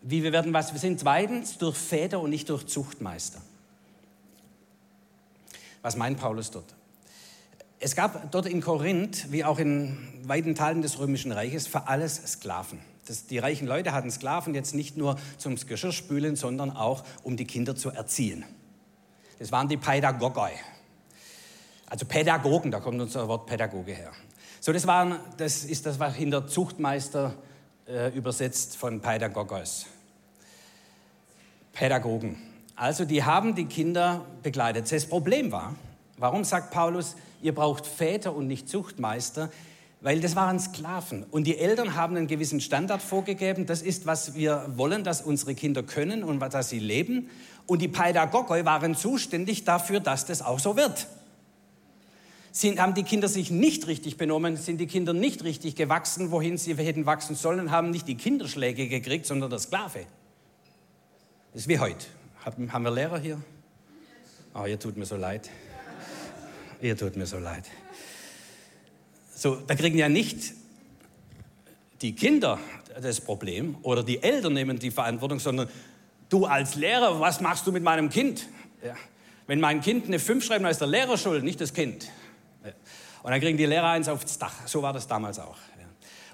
[0.00, 0.72] Wie wir werden was?
[0.72, 3.42] Wir sind zweitens durch Väter und nicht durch Zuchtmeister.
[5.82, 6.77] Was meint Paulus dort?
[7.80, 12.16] Es gab dort in Korinth, wie auch in weiten Teilen des Römischen Reiches, für alles
[12.26, 12.80] Sklaven.
[13.06, 17.44] Das, die reichen Leute hatten Sklaven jetzt nicht nur zum Geschirrspülen, sondern auch um die
[17.44, 18.44] Kinder zu erziehen.
[19.38, 20.50] Das waren die Pädagogoi.
[21.86, 24.10] Also Pädagogen, da kommt unser Wort Pädagoge her.
[24.60, 27.34] So, das, waren, das ist das, was hinter Zuchtmeister
[27.86, 29.86] äh, übersetzt von Pädagogos.
[31.72, 32.36] Pädagogen.
[32.74, 34.90] Also die haben die Kinder begleitet.
[34.90, 35.76] Das Problem war,
[36.18, 39.50] warum sagt Paulus, ihr braucht Väter und nicht Zuchtmeister?
[40.00, 41.24] Weil das waren Sklaven.
[41.30, 43.66] Und die Eltern haben einen gewissen Standard vorgegeben.
[43.66, 47.28] Das ist, was wir wollen, dass unsere Kinder können und dass sie leben.
[47.66, 51.08] Und die Pädagogoi waren zuständig dafür, dass das auch so wird.
[52.52, 56.58] Sind, haben die Kinder sich nicht richtig benommen, sind die Kinder nicht richtig gewachsen, wohin
[56.58, 60.06] sie hätten wachsen sollen, haben nicht die Kinderschläge gekriegt, sondern der Sklave.
[61.52, 62.06] Das ist wie heute.
[62.44, 63.40] Haben wir Lehrer hier?
[64.54, 65.50] Oh, ihr tut mir so leid.
[66.80, 67.64] Ihr tut mir so leid.
[69.34, 70.52] So, da kriegen ja nicht
[72.02, 72.58] die Kinder
[73.00, 75.68] das Problem oder die Eltern nehmen die Verantwortung, sondern
[76.28, 78.48] du als Lehrer, was machst du mit meinem Kind?
[78.84, 78.94] Ja.
[79.46, 82.08] Wenn mein Kind eine 5 schreibt, dann ist der Lehrer schuld, nicht das Kind.
[83.22, 84.66] Und dann kriegen die Lehrer eins aufs Dach.
[84.66, 85.56] So war das damals auch.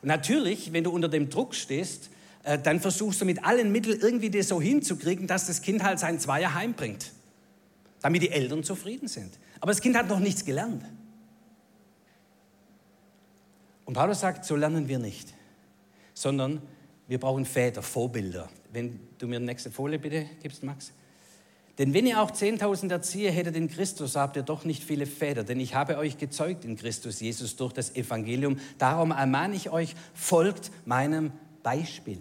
[0.03, 2.11] Und natürlich, wenn du unter dem Druck stehst,
[2.43, 5.99] äh, dann versuchst du mit allen Mitteln irgendwie das so hinzukriegen, dass das Kind halt
[5.99, 7.13] sein Zweier heimbringt,
[8.03, 9.39] damit die Eltern zufrieden sind.
[9.65, 10.85] Aber das Kind hat noch nichts gelernt.
[13.87, 15.33] Und Paulus sagt, so lernen wir nicht,
[16.13, 16.61] sondern
[17.09, 18.51] wir brauchen Väter, Vorbilder.
[18.75, 20.93] Wenn du mir die nächste Folie bitte gibst, Max.
[21.79, 25.45] Denn wenn ihr auch 10.000 Erzieher hättet in Christus, habt ihr doch nicht viele Väter.
[25.45, 28.59] Denn ich habe euch gezeugt in Christus Jesus durch das Evangelium.
[28.77, 32.21] Darum ermahne ich euch, folgt meinem Beispiel.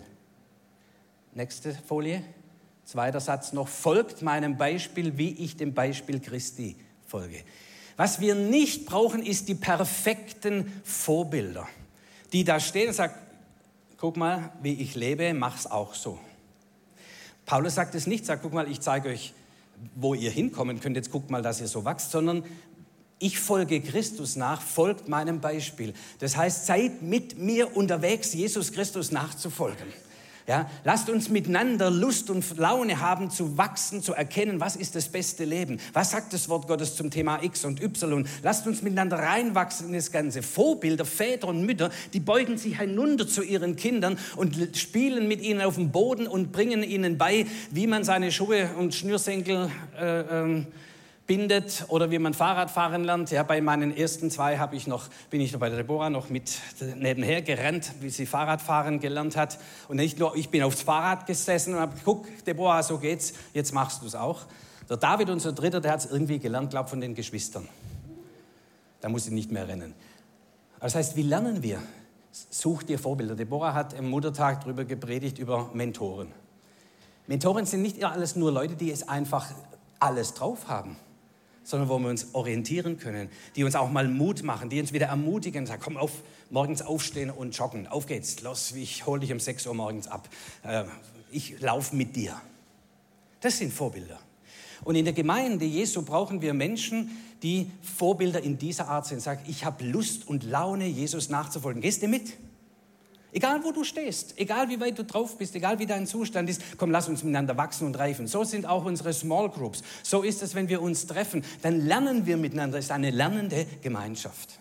[1.34, 2.24] Nächste Folie.
[2.86, 3.68] Zweiter Satz noch.
[3.68, 6.78] Folgt meinem Beispiel, wie ich dem Beispiel Christi
[7.14, 7.44] folge.
[7.96, 11.68] Was wir nicht brauchen, ist die perfekten Vorbilder,
[12.34, 13.14] die da stehen und sagen,
[13.98, 16.20] guck mal, wie ich lebe, mach's auch so.
[17.46, 19.34] Paulus sagt es nicht, sagt, guck mal, ich zeige euch
[19.96, 22.44] wo ihr hinkommen könnt, jetzt guckt mal, dass ihr so wächst, sondern
[23.20, 25.94] ich folge Christus nach, folgt meinem Beispiel.
[26.20, 29.88] Das heißt, seid mit mir unterwegs, Jesus Christus nachzufolgen.
[30.46, 35.08] Ja, lasst uns miteinander Lust und Laune haben zu wachsen, zu erkennen, was ist das
[35.08, 35.80] beste Leben.
[35.94, 38.28] Was sagt das Wort Gottes zum Thema X und Y?
[38.42, 40.44] Lasst uns miteinander reinwachsen in das Ganze.
[40.44, 45.62] Vorbilder, Väter und Mütter, die beugen sich hinunter zu ihren Kindern und spielen mit ihnen
[45.62, 50.68] auf dem Boden und bringen ihnen bei, wie man seine Schuhe und Schnürsenkel äh, ähm,
[51.26, 53.32] bindet oder wie man Fahrrad fahren lernt.
[53.32, 56.30] Ja, bei meinen ersten zwei habe ich noch, bin ich noch bei der Deborah noch
[56.30, 56.60] mit
[56.98, 59.58] nebenher gerannt, wie sie Fahrradfahren gelernt hat.
[59.88, 63.74] Und nicht nur, ich bin aufs Fahrrad gesessen und habe guck, Deborah, so geht's, jetzt
[63.74, 64.42] machst du es auch.
[64.90, 67.70] Der David, unser Dritter, der hat es irgendwie gelernt, glaube von den Geschwistern.
[69.00, 69.94] Da muss ich nicht mehr rennen.
[70.80, 71.82] Das heißt, wie lernen wir?
[72.32, 73.36] Such dir Vorbilder.
[73.36, 76.30] Deborah hat am Muttertag darüber gepredigt, über Mentoren.
[77.28, 79.52] Mentoren sind nicht alles nur Leute, die es einfach
[80.00, 80.98] alles drauf haben
[81.64, 85.08] sondern wo wir uns orientieren können, die uns auch mal Mut machen, die uns wieder
[85.08, 86.12] ermutigen, sagen, komm auf,
[86.50, 90.30] morgens aufstehen und joggen, auf geht's, los, ich hole dich um 6 Uhr morgens ab,
[90.64, 90.84] äh,
[91.32, 92.40] ich laufe mit dir.
[93.42, 94.20] Das sind Vorbilder.
[94.84, 99.22] Und in der Gemeinde Jesu brauchen wir Menschen, die Vorbilder in dieser Art sind.
[99.22, 101.82] Sag, ich habe Lust und Laune, Jesus nachzufolgen.
[101.82, 102.34] Gehst du mit?
[103.34, 106.62] Egal wo du stehst, egal wie weit du drauf bist, egal wie dein Zustand ist,
[106.78, 108.28] komm, lass uns miteinander wachsen und reifen.
[108.28, 109.82] So sind auch unsere Small Groups.
[110.04, 111.44] So ist es, wenn wir uns treffen.
[111.64, 112.78] Dann lernen wir miteinander.
[112.78, 114.60] Es ist eine lernende Gemeinschaft.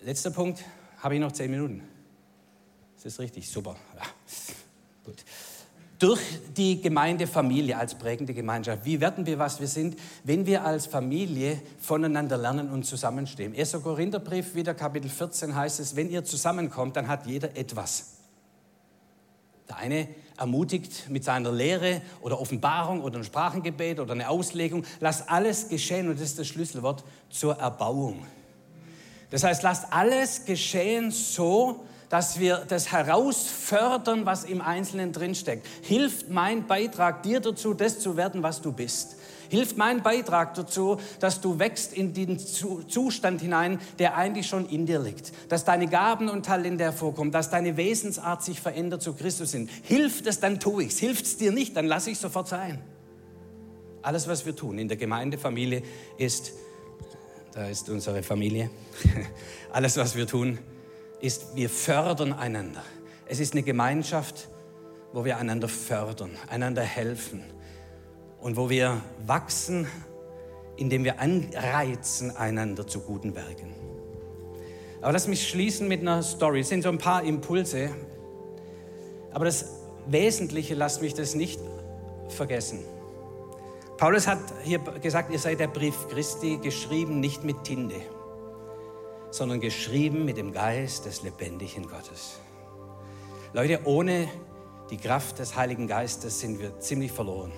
[0.00, 0.62] Letzter Punkt,
[0.98, 1.82] habe ich noch zehn Minuten.
[2.96, 3.48] Ist das richtig?
[3.48, 3.76] Super.
[3.96, 4.02] Ja.
[5.04, 5.24] Gut
[5.98, 6.20] durch
[6.56, 8.84] die Gemeindefamilie als prägende Gemeinschaft.
[8.84, 13.54] Wie werden wir, was wir sind, wenn wir als Familie voneinander lernen und zusammenstehen?
[13.56, 13.72] 1.
[13.82, 18.18] Korintherbrief, wieder Kapitel 14 heißt es, wenn ihr zusammenkommt, dann hat jeder etwas.
[19.68, 24.84] Der eine ermutigt mit seiner Lehre oder Offenbarung oder ein Sprachengebet oder eine Auslegung.
[25.00, 28.24] Lasst alles geschehen, und das ist das Schlüsselwort, zur Erbauung.
[29.30, 35.66] Das heißt, lasst alles geschehen so, dass wir das herausfördern, was im Einzelnen drinsteckt.
[35.82, 39.16] Hilft mein Beitrag dir dazu, das zu werden, was du bist?
[39.50, 44.84] Hilft mein Beitrag dazu, dass du wächst in den Zustand hinein, der eigentlich schon in
[44.84, 45.32] dir liegt?
[45.48, 49.70] Dass deine Gaben und Talente hervorkommen, dass deine Wesensart sich verändert zu Christus sind.
[49.82, 50.98] Hilft es, dann tue ich's.
[50.98, 52.80] Hilft es dir nicht, dann lass ich sofort sein.
[54.02, 55.82] Alles, was wir tun in der Gemeindefamilie
[56.18, 56.52] ist,
[57.52, 58.70] da ist unsere Familie,
[59.72, 60.58] alles, was wir tun,
[61.20, 62.82] ist, wir fördern einander.
[63.26, 64.48] Es ist eine Gemeinschaft,
[65.12, 67.42] wo wir einander fördern, einander helfen
[68.40, 69.86] und wo wir wachsen,
[70.76, 73.74] indem wir anreizen einander zu guten Werken.
[75.00, 76.60] Aber lass mich schließen mit einer Story.
[76.60, 77.90] Es sind so ein paar Impulse,
[79.32, 79.66] aber das
[80.06, 81.60] Wesentliche, lasst mich das nicht
[82.28, 82.80] vergessen.
[83.96, 88.00] Paulus hat hier gesagt, ihr seid der Brief Christi geschrieben, nicht mit Tinte
[89.30, 92.38] sondern geschrieben mit dem Geist des lebendigen Gottes.
[93.52, 94.28] Leute, ohne
[94.90, 97.52] die Kraft des Heiligen Geistes sind wir ziemlich verloren.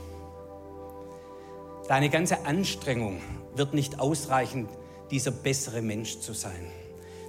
[1.89, 3.21] Deine ganze Anstrengung
[3.55, 4.69] wird nicht ausreichen,
[5.11, 6.71] dieser bessere Mensch zu sein.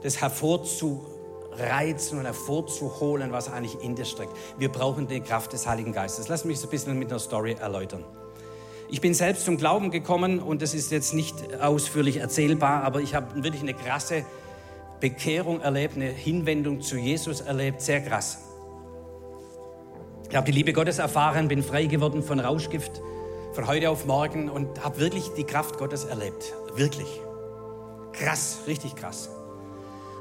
[0.03, 4.31] Das hervorzureizen und hervorzuholen, was eigentlich in dir steckt.
[4.57, 6.27] Wir brauchen die Kraft des Heiligen Geistes.
[6.27, 8.03] Lass mich so ein bisschen mit einer Story erläutern.
[8.91, 13.15] Ich bin selbst zum Glauben gekommen und das ist jetzt nicht ausführlich erzählbar, aber ich
[13.15, 14.25] habe wirklich eine krasse
[14.99, 18.39] Bekehrung erlebt, eine Hinwendung zu Jesus erlebt, sehr krass.
[20.29, 23.01] Ich habe die Liebe Gottes erfahren, bin frei geworden von Rauschgift
[23.53, 26.53] von heute auf morgen und habe wirklich die Kraft Gottes erlebt.
[26.75, 27.21] Wirklich.
[28.11, 29.29] Krass, richtig krass.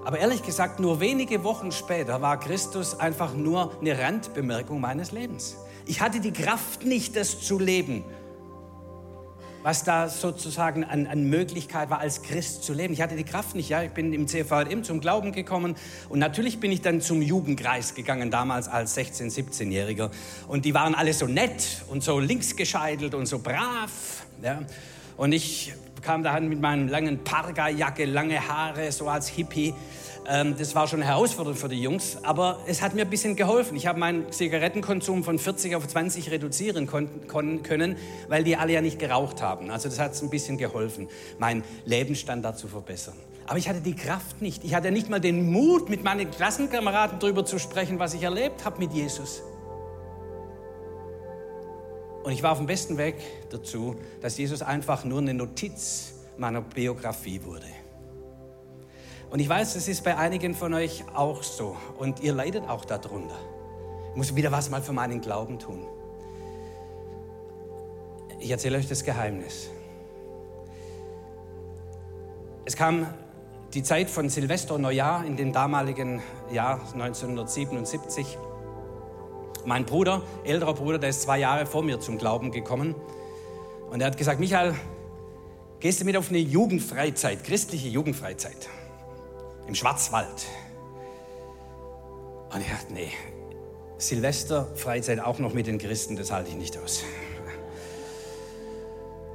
[0.05, 5.57] Aber ehrlich gesagt, nur wenige Wochen später war Christus einfach nur eine Randbemerkung meines Lebens.
[5.87, 8.05] Ich hatte die Kraft nicht, das zu leben
[9.63, 12.93] was da sozusagen an, an, Möglichkeit war, als Christ zu leben.
[12.95, 13.69] Ich hatte die Kraft nicht.
[13.69, 13.83] Ja?
[13.83, 15.77] Ich bin im CVM zum Glauben gekommen
[16.09, 20.11] und natürlich bin ich dann zum Jugendkreis gegangen, damals als 16-, 17-Jähriger.
[20.49, 24.25] Und die waren alle so nett und so linksgescheitelt und so brav.
[24.43, 24.61] Ja?
[25.21, 29.75] Und ich kam dahin mit meinen langen Parga-Jacke, lange Haare, so als Hippie
[30.27, 33.37] ähm, das war schon eine Herausforderung für die Jungs, aber es hat mir ein bisschen
[33.37, 33.77] geholfen.
[33.77, 37.97] Ich habe meinen Zigarettenkonsum von 40 auf 20 reduzieren können,
[38.29, 39.71] weil die alle ja nicht geraucht haben.
[39.71, 43.17] Also das hat es ein bisschen geholfen, meinen Lebensstandard zu verbessern.
[43.47, 44.65] Aber ich hatte die Kraft nicht.
[44.65, 48.65] Ich hatte nicht mal den Mut, mit meinen Klassenkameraden darüber zu sprechen, was ich erlebt
[48.65, 49.43] habe mit Jesus.
[52.23, 53.17] Und ich war auf dem besten Weg
[53.51, 57.67] dazu, dass Jesus einfach nur eine Notiz meiner Biografie wurde.
[59.31, 61.77] Und ich weiß, es ist bei einigen von euch auch so.
[61.99, 63.37] Und ihr leidet auch darunter.
[64.11, 65.87] Ich muss wieder was mal für meinen Glauben tun.
[68.41, 69.71] Ich erzähle euch das Geheimnis.
[72.65, 73.07] Es kam
[73.73, 78.37] die Zeit von Silvester und Neujahr in dem damaligen Jahr 1977.
[79.67, 82.95] Mein Bruder, älterer Bruder, der ist zwei Jahre vor mir zum Glauben gekommen.
[83.91, 84.75] Und er hat gesagt, Michael,
[85.81, 88.69] gehst du mit auf eine Jugendfreizeit, christliche Jugendfreizeit?
[89.71, 90.47] im Schwarzwald.
[92.53, 93.13] Und ich dachte, nee,
[93.99, 97.05] Silvester, Freizeit auch noch mit den Christen, das halte ich nicht aus.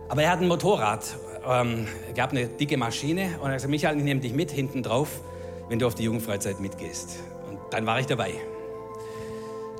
[0.09, 1.15] Aber er hat ein Motorrad,
[1.47, 4.83] ähm, gab eine dicke Maschine und er hat gesagt, Michael, ich nehme dich mit hinten
[4.83, 5.21] drauf,
[5.69, 7.17] wenn du auf die Jugendfreizeit mitgehst.
[7.49, 8.33] Und dann war ich dabei.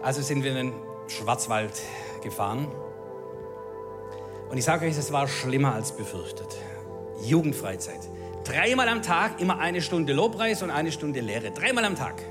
[0.06, 0.74] Also sind wir in den
[1.08, 1.82] Schwarzwald
[2.22, 2.68] gefahren.
[4.52, 6.56] Und ich sage euch, es war schlimmer als befürchtet.
[7.24, 8.02] Jugendfreizeit.
[8.44, 11.50] Dreimal am Tag immer eine Stunde Lobpreis und eine Stunde Lehre.
[11.50, 12.22] Dreimal am Tag.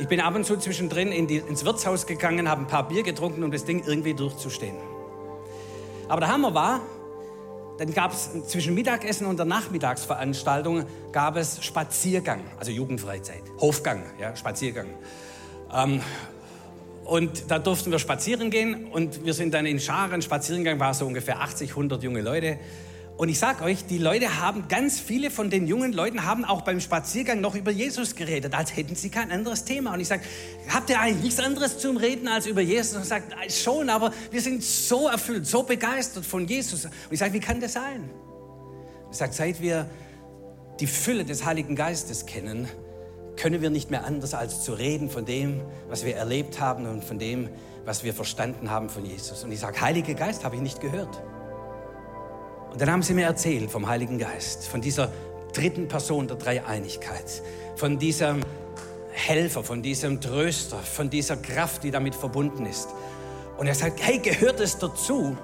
[0.00, 3.04] Ich bin ab und zu zwischendrin in die, ins Wirtshaus gegangen, habe ein paar Bier
[3.04, 4.76] getrunken, um das Ding irgendwie durchzustehen.
[6.08, 6.80] Aber der Hammer war,
[7.78, 14.34] dann gab es zwischen Mittagessen und der Nachmittagsveranstaltung gab es Spaziergang, also Jugendfreizeit, Hofgang, ja,
[14.34, 14.88] Spaziergang.
[15.72, 16.00] Ähm,
[17.04, 21.06] und da durften wir spazieren gehen und wir sind dann in Scharen, Spaziergang war so
[21.06, 22.58] ungefähr 80, 100 junge Leute.
[23.16, 26.62] Und ich sage euch, die Leute haben, ganz viele von den jungen Leuten haben auch
[26.62, 29.94] beim Spaziergang noch über Jesus geredet, als hätten sie kein anderes Thema.
[29.94, 30.22] Und ich sage,
[30.68, 32.96] habt ihr eigentlich nichts anderes zum Reden als über Jesus?
[32.96, 36.86] Und ich sage, schon, aber wir sind so erfüllt, so begeistert von Jesus.
[36.86, 38.10] Und ich sage, wie kann das sein?
[39.12, 39.88] Ich sage, seit wir
[40.80, 42.68] die Fülle des Heiligen Geistes kennen,
[43.36, 47.04] können wir nicht mehr anders als zu reden von dem, was wir erlebt haben und
[47.04, 47.48] von dem,
[47.84, 49.44] was wir verstanden haben von Jesus.
[49.44, 51.22] Und ich sage, Heiliger Geist habe ich nicht gehört.
[52.72, 55.10] Und dann haben sie mir erzählt vom Heiligen Geist, von dieser
[55.52, 57.42] dritten Person der Dreieinigkeit,
[57.76, 58.40] von diesem
[59.12, 62.88] Helfer, von diesem Tröster, von dieser Kraft, die damit verbunden ist.
[63.56, 65.36] Und er sagt, hey, gehört es dazu?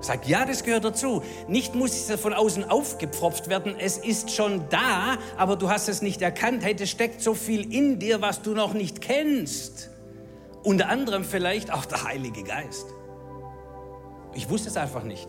[0.00, 1.22] Sage, ja, das gehört dazu.
[1.46, 6.02] Nicht muss es von außen aufgepfropft werden, es ist schon da, aber du hast es
[6.02, 6.64] nicht erkannt.
[6.64, 9.90] Hey, es steckt so viel in dir, was du noch nicht kennst.
[10.62, 12.86] Unter anderem vielleicht auch der Heilige Geist.
[14.34, 15.28] Ich wusste es einfach nicht.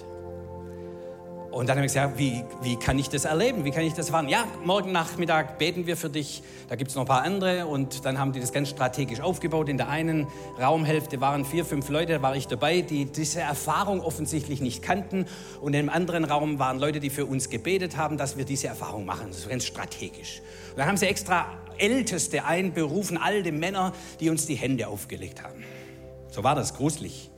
[1.52, 3.66] Und dann habe ich gesagt, wie, wie kann ich das erleben?
[3.66, 4.30] Wie kann ich das erfahren?
[4.30, 6.44] Ja, morgen Nachmittag beten wir für dich.
[6.70, 7.68] Da gibt es noch ein paar andere.
[7.68, 9.68] Und dann haben die das ganz strategisch aufgebaut.
[9.68, 14.00] In der einen Raumhälfte waren vier, fünf Leute, da war ich dabei, die diese Erfahrung
[14.00, 15.26] offensichtlich nicht kannten.
[15.60, 19.06] Und im anderen Raum waren Leute, die für uns gebetet haben, dass wir diese Erfahrung
[19.06, 19.28] machen.
[19.28, 20.42] Das ist ganz strategisch.
[20.70, 25.66] Und dann haben sie extra Älteste einberufen, alte Männer, die uns die Hände aufgelegt haben.
[26.30, 27.30] So war das, gruselig.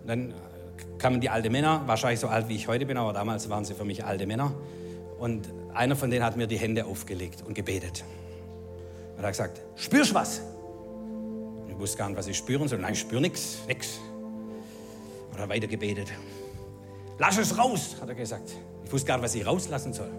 [0.00, 0.34] Und dann
[0.98, 3.74] kamen die alten Männer, wahrscheinlich so alt wie ich heute bin, aber damals waren sie
[3.74, 4.54] für mich alte Männer.
[5.18, 8.04] Und einer von denen hat mir die Hände aufgelegt und gebetet.
[9.16, 10.40] Und er hat gesagt, spürst was?
[11.62, 12.78] Und ich wusste gar nicht, was ich spüren soll.
[12.78, 13.98] Nein, ich spüre nichts, nichts.
[15.30, 16.08] Und er hat weiter gebetet.
[17.18, 18.50] Lass es raus, hat er gesagt.
[18.84, 20.10] Ich wusste gar nicht, was ich rauslassen soll.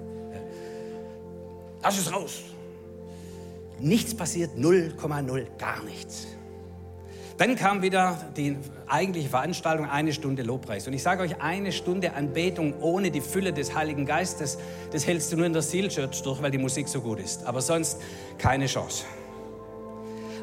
[1.84, 2.42] Lass es raus.
[3.80, 6.28] Nichts passiert, 0,0, gar nichts.
[7.38, 10.88] Dann kam wieder die eigentliche Veranstaltung, eine Stunde Lobpreis.
[10.88, 14.58] Und ich sage euch, eine Stunde Anbetung ohne die Fülle des Heiligen Geistes,
[14.92, 17.46] das hältst du nur in der Seal Church durch, weil die Musik so gut ist.
[17.46, 18.02] Aber sonst
[18.40, 19.06] keine Chance.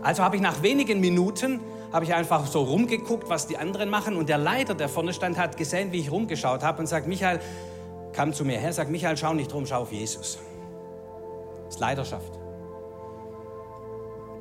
[0.02, 1.60] Also habe ich nach wenigen Minuten
[1.92, 4.16] habe ich einfach so rumgeguckt, was die anderen machen.
[4.16, 7.40] Und der Leiter, der vorne stand, hat gesehen, wie ich rumgeschaut habe und sagt, Michael,
[8.12, 10.38] kam zu mir her, sagt, Michael, schau nicht rum, schau auf Jesus.
[11.66, 12.43] Das ist Leidenschaft.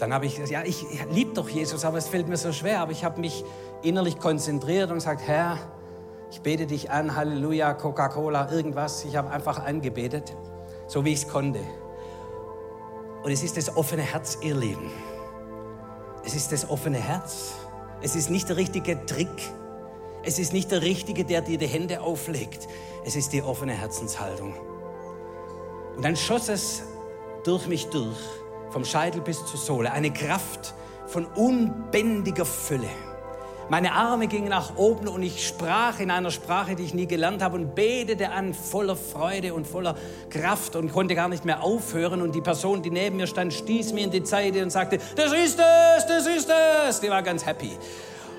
[0.04, 2.82] Dann habe ich gesagt, ja, ich liebe doch Jesus, aber es fällt mir so schwer.
[2.82, 3.46] Aber ich habe mich
[3.84, 5.58] innerlich konzentriert und gesagt, Herr,
[6.30, 9.06] ich bete dich an, Halleluja, Coca-Cola, irgendwas.
[9.06, 10.36] Ich habe einfach angebetet,
[10.88, 11.62] so wie ich es konnte.
[13.24, 14.92] Und es ist das offene Herz, ihr Lieben.
[16.26, 17.54] Es ist das offene Herz.
[18.02, 19.54] Es ist nicht der richtige Trick.
[20.24, 22.68] Es ist nicht der Richtige, der dir die Hände auflegt.
[23.06, 24.54] Es ist die offene Herzenshaltung.
[25.96, 26.84] Und dann schoss es
[27.46, 28.18] durch mich durch
[28.74, 30.74] vom Scheitel bis zur Sohle, eine Kraft
[31.06, 32.90] von unbändiger Fülle.
[33.70, 37.42] Meine Arme gingen nach oben und ich sprach in einer Sprache, die ich nie gelernt
[37.42, 39.96] habe und betete an voller Freude und voller
[40.30, 42.22] Kraft und konnte gar nicht mehr aufhören.
[42.22, 45.32] Und die Person, die neben mir stand, stieß mir in die Seite und sagte, das
[45.32, 46.52] ist es, das ist
[46.90, 47.00] es.
[47.00, 47.72] Die war ganz happy.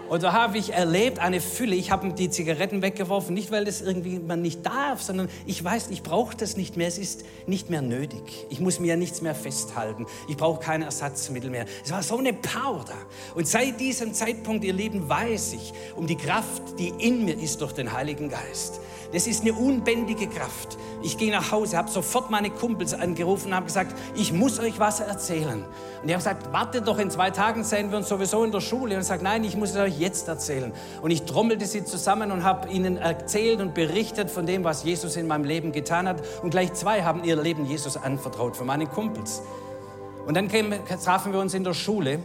[0.08, 1.74] Und da habe ich erlebt eine Fülle.
[1.74, 5.88] Ich habe die Zigaretten weggeworfen, nicht weil das irgendwie man nicht darf, sondern ich weiß,
[5.90, 6.88] ich brauche das nicht mehr.
[6.88, 8.46] Es ist nicht mehr nötig.
[8.50, 10.06] Ich muss mir ja nichts mehr festhalten.
[10.28, 11.66] Ich brauche keine Ersatzmittel mehr.
[11.84, 12.96] Es war so eine Power da.
[13.34, 17.60] Und seit diesem Zeitpunkt, ihr Lieben, weiß ich um die Kraft, die in mir ist
[17.60, 18.80] durch den Heiligen Geist.
[19.14, 20.76] Das ist eine unbändige Kraft.
[21.00, 24.80] Ich ging nach Hause, habe sofort meine Kumpels angerufen und habe gesagt, ich muss euch
[24.80, 25.64] was erzählen.
[26.02, 28.60] Und die haben gesagt, wartet doch, in zwei Tagen sehen wir uns sowieso in der
[28.60, 28.96] Schule.
[28.96, 30.72] Und ich sage, nein, ich muss es euch jetzt erzählen.
[31.00, 35.14] Und ich trommelte sie zusammen und habe ihnen erzählt und berichtet von dem, was Jesus
[35.14, 36.20] in meinem Leben getan hat.
[36.42, 39.42] Und gleich zwei haben ihr Leben Jesus anvertraut, von meinen Kumpels.
[40.26, 42.18] Und dann trafen wir uns in der Schule,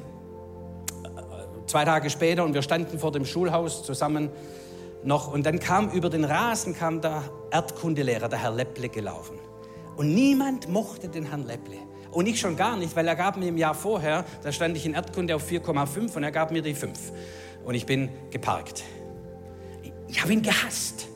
[1.67, 4.31] zwei Tage später, und wir standen vor dem Schulhaus zusammen
[5.03, 5.31] noch.
[5.31, 9.37] Und dann kam über den Rasen kam der Erdkundelehrer, der Herr Lepple, gelaufen.
[9.97, 11.77] Und niemand mochte den Herrn Lepple.
[12.11, 14.85] Und ich schon gar nicht, weil er gab mir im Jahr vorher, da stand ich
[14.85, 16.97] in Erdkunde auf 4,5 und er gab mir die 5.
[17.65, 18.83] Und ich bin geparkt.
[20.07, 21.07] Ich habe ihn gehasst.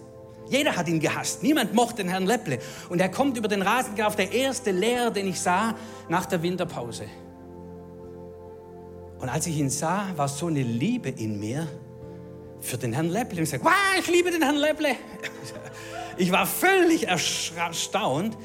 [0.50, 1.42] Jeder hat ihn gehasst.
[1.42, 2.60] Niemand mochte den Herrn Lepple.
[2.90, 5.76] Und er kommt über den Rasen gelaufen, der erste Lehrer, den ich sah
[6.10, 7.06] nach der Winterpause.
[9.20, 11.68] Und als ich ihn sah, war so eine Liebe in mir,
[12.64, 13.38] für den Herrn Lepple.
[13.38, 14.96] Und ich sage, wow, ich liebe den Herrn Lepple.
[16.18, 18.38] Ich war völlig erstaunt.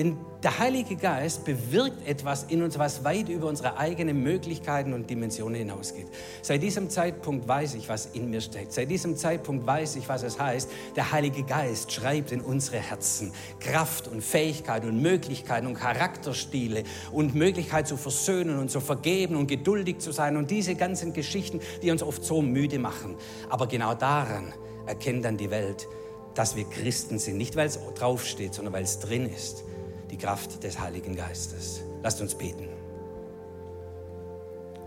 [0.00, 5.10] Denn der Heilige Geist bewirkt etwas in uns, was weit über unsere eigenen Möglichkeiten und
[5.10, 6.06] Dimensionen hinausgeht.
[6.40, 8.72] Seit diesem Zeitpunkt weiß ich, was in mir steckt.
[8.72, 10.70] Seit diesem Zeitpunkt weiß ich, was es heißt.
[10.96, 17.34] Der Heilige Geist schreibt in unsere Herzen Kraft und Fähigkeit und Möglichkeiten und Charakterstile und
[17.34, 21.90] Möglichkeit zu versöhnen und zu vergeben und geduldig zu sein und diese ganzen Geschichten, die
[21.90, 23.16] uns oft so müde machen.
[23.50, 24.54] Aber genau daran
[24.86, 25.86] erkennt dann die Welt,
[26.34, 27.36] dass wir Christen sind.
[27.36, 29.64] Nicht, weil es draufsteht, sondern weil es drin ist
[30.10, 31.82] die Kraft des Heiligen Geistes.
[32.02, 32.68] Lasst uns beten.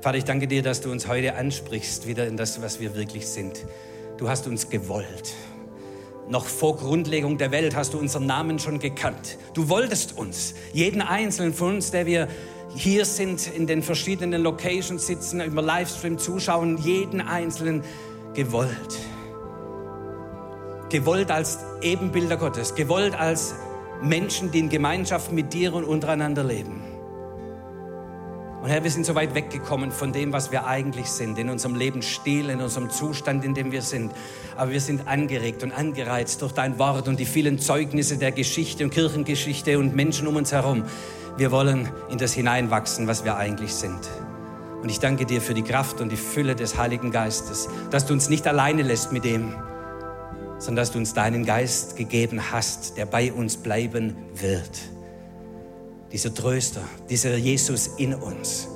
[0.01, 3.28] Vater, ich danke dir, dass du uns heute ansprichst, wieder in das, was wir wirklich
[3.28, 3.65] sind.
[4.17, 5.34] Du hast uns gewollt.
[6.30, 9.38] Noch vor Grundlegung der Welt hast du unseren Namen schon gekannt.
[9.53, 12.28] Du wolltest uns, jeden einzelnen von uns, der wir
[12.76, 17.84] hier sind, in den verschiedenen Locations sitzen, über Livestream zuschauen, jeden einzelnen
[18.34, 18.99] gewollt.
[20.89, 23.55] Gewollt als Ebenbilder Gottes, gewollt als
[24.04, 26.82] Menschen, die in Gemeinschaft mit dir und untereinander leben.
[28.62, 31.76] Und Herr, wir sind so weit weggekommen von dem, was wir eigentlich sind, in unserem
[31.76, 34.14] Leben still, in unserem Zustand, in dem wir sind.
[34.56, 38.84] Aber wir sind angeregt und angereizt durch dein Wort und die vielen Zeugnisse der Geschichte
[38.84, 40.84] und Kirchengeschichte und Menschen um uns herum.
[41.38, 43.99] Wir wollen in das hineinwachsen, was wir eigentlich sind.
[44.82, 48.14] Und ich danke dir für die Kraft und die Fülle des Heiligen Geistes, dass du
[48.14, 49.56] uns nicht alleine lässt mit dem,
[50.64, 54.80] sondern dass du uns deinen Geist gegeben hast, der bei uns bleiben wird.
[56.14, 58.70] Dieser Tröster, dieser Jesus in uns,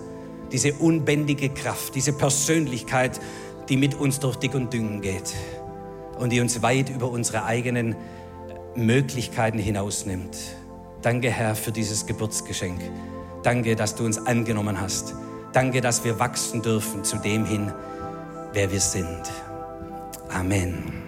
[0.52, 3.22] diese unbändige Kraft, diese Persönlichkeit,
[3.70, 5.34] die mit uns durch dick und dünn geht
[6.20, 7.96] und die uns weit über unsere eigenen
[8.76, 10.38] Möglichkeiten hinausnimmt.
[11.02, 12.82] Danke, Herr, für dieses Geburtsgeschenk.
[13.44, 15.16] Danke, dass du uns angenommen hast.
[15.54, 17.72] Danke, dass wir wachsen dürfen zu dem hin,
[18.52, 19.22] wer wir sind.
[20.28, 21.07] Amen.